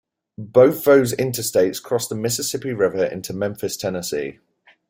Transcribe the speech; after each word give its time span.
Both 0.47 0.83
those 0.83 1.13
interstates 1.13 1.79
cross 1.79 2.07
the 2.07 2.15
Mississippi 2.15 2.73
River 2.73 3.05
into 3.05 3.33
Memphis, 3.35 3.77
Tennessee. 3.77 4.39